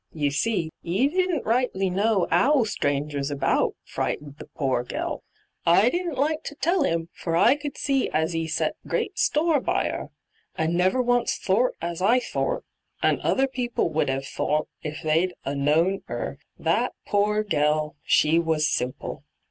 [0.13, 5.21] You see, *e didn't rightly know *ow strangers about flighted the pore gelL
[5.63, 9.59] I didn't like to tell 'im, for I could see as 'e set great store
[9.59, 10.09] by 'er,
[10.55, 12.63] and never once thort as I thort—
[13.03, 17.99] and other people would 'ave thought if they'd 'a' known 'er— tJiat, poor gell I
[18.03, 19.23] she was simple.